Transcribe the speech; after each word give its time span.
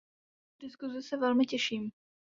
Na 0.01 0.07
tuto 0.53 0.65
diskusi 0.67 1.01
se 1.01 1.17
velmi 1.17 1.45
těším. 1.45 1.91